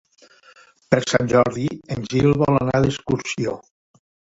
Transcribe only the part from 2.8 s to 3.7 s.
d'excursió.